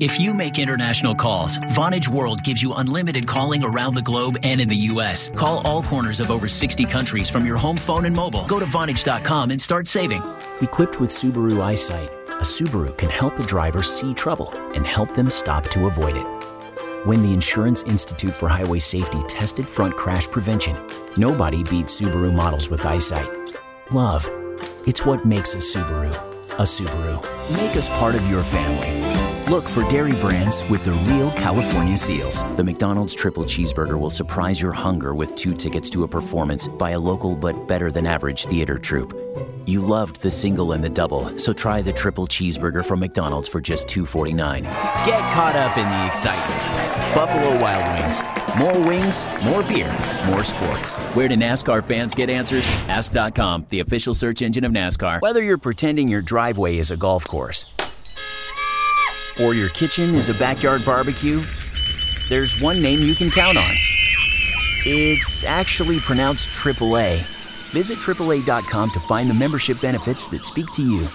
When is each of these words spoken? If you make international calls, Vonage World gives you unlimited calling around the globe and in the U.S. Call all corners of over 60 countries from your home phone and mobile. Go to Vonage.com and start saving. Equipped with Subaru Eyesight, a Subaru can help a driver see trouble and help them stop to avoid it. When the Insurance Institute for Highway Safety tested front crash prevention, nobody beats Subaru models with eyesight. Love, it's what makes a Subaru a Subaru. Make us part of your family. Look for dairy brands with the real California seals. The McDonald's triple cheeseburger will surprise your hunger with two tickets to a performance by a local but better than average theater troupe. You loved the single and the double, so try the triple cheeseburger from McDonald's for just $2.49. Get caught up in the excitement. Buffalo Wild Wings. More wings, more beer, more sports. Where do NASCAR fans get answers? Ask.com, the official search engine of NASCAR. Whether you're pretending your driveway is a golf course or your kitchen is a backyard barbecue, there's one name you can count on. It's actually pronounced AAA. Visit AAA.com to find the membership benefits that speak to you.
If 0.00 0.18
you 0.18 0.32
make 0.32 0.58
international 0.58 1.14
calls, 1.14 1.58
Vonage 1.76 2.08
World 2.08 2.42
gives 2.44 2.62
you 2.62 2.72
unlimited 2.72 3.26
calling 3.26 3.62
around 3.62 3.92
the 3.92 4.00
globe 4.00 4.38
and 4.42 4.58
in 4.58 4.66
the 4.66 4.76
U.S. 4.92 5.28
Call 5.28 5.60
all 5.66 5.82
corners 5.82 6.18
of 6.18 6.30
over 6.30 6.48
60 6.48 6.86
countries 6.86 7.28
from 7.28 7.44
your 7.44 7.58
home 7.58 7.76
phone 7.76 8.06
and 8.06 8.16
mobile. 8.16 8.46
Go 8.46 8.58
to 8.58 8.64
Vonage.com 8.64 9.50
and 9.50 9.60
start 9.60 9.86
saving. 9.86 10.22
Equipped 10.62 10.98
with 10.98 11.10
Subaru 11.10 11.60
Eyesight, 11.60 12.08
a 12.30 12.42
Subaru 12.42 12.96
can 12.96 13.10
help 13.10 13.38
a 13.38 13.42
driver 13.42 13.82
see 13.82 14.14
trouble 14.14 14.50
and 14.74 14.86
help 14.86 15.12
them 15.12 15.28
stop 15.28 15.64
to 15.64 15.84
avoid 15.86 16.16
it. 16.16 16.26
When 17.06 17.22
the 17.22 17.34
Insurance 17.34 17.82
Institute 17.82 18.32
for 18.32 18.48
Highway 18.48 18.78
Safety 18.78 19.20
tested 19.28 19.68
front 19.68 19.94
crash 19.94 20.26
prevention, 20.26 20.74
nobody 21.18 21.64
beats 21.64 22.00
Subaru 22.00 22.32
models 22.32 22.70
with 22.70 22.86
eyesight. 22.86 23.28
Love, 23.92 24.26
it's 24.86 25.04
what 25.04 25.26
makes 25.26 25.54
a 25.54 25.58
Subaru 25.58 26.32
a 26.58 26.64
Subaru. 26.64 27.20
Make 27.56 27.76
us 27.76 27.88
part 27.88 28.14
of 28.14 28.28
your 28.28 28.42
family. 28.42 29.41
Look 29.52 29.68
for 29.68 29.86
dairy 29.90 30.14
brands 30.14 30.66
with 30.70 30.82
the 30.82 30.92
real 30.92 31.30
California 31.32 31.98
seals. 31.98 32.42
The 32.56 32.64
McDonald's 32.64 33.14
triple 33.14 33.44
cheeseburger 33.44 34.00
will 34.00 34.08
surprise 34.08 34.62
your 34.62 34.72
hunger 34.72 35.14
with 35.14 35.34
two 35.34 35.52
tickets 35.52 35.90
to 35.90 36.04
a 36.04 36.08
performance 36.08 36.68
by 36.68 36.92
a 36.92 36.98
local 36.98 37.36
but 37.36 37.68
better 37.68 37.92
than 37.92 38.06
average 38.06 38.46
theater 38.46 38.78
troupe. 38.78 39.12
You 39.66 39.82
loved 39.82 40.22
the 40.22 40.30
single 40.30 40.72
and 40.72 40.82
the 40.82 40.88
double, 40.88 41.38
so 41.38 41.52
try 41.52 41.82
the 41.82 41.92
triple 41.92 42.26
cheeseburger 42.26 42.82
from 42.82 43.00
McDonald's 43.00 43.46
for 43.46 43.60
just 43.60 43.88
$2.49. 43.88 44.62
Get 45.04 45.32
caught 45.34 45.54
up 45.54 45.76
in 45.76 45.86
the 45.86 46.06
excitement. 46.06 47.14
Buffalo 47.14 47.60
Wild 47.60 48.00
Wings. 48.00 48.22
More 48.56 48.88
wings, 48.88 49.26
more 49.44 49.62
beer, 49.64 49.94
more 50.28 50.42
sports. 50.42 50.94
Where 51.14 51.28
do 51.28 51.34
NASCAR 51.36 51.84
fans 51.84 52.14
get 52.14 52.30
answers? 52.30 52.64
Ask.com, 52.88 53.66
the 53.68 53.80
official 53.80 54.14
search 54.14 54.40
engine 54.40 54.64
of 54.64 54.72
NASCAR. 54.72 55.20
Whether 55.20 55.42
you're 55.42 55.58
pretending 55.58 56.08
your 56.08 56.22
driveway 56.22 56.78
is 56.78 56.90
a 56.90 56.96
golf 56.96 57.26
course 57.26 57.66
or 59.40 59.54
your 59.54 59.68
kitchen 59.70 60.14
is 60.14 60.28
a 60.28 60.34
backyard 60.34 60.84
barbecue, 60.84 61.40
there's 62.28 62.60
one 62.60 62.80
name 62.80 63.00
you 63.00 63.14
can 63.14 63.30
count 63.30 63.56
on. 63.56 63.74
It's 64.84 65.44
actually 65.44 66.00
pronounced 66.00 66.50
AAA. 66.50 67.18
Visit 67.70 67.98
AAA.com 67.98 68.90
to 68.90 69.00
find 69.00 69.30
the 69.30 69.34
membership 69.34 69.80
benefits 69.80 70.26
that 70.28 70.44
speak 70.44 70.70
to 70.72 70.82
you. 70.82 71.08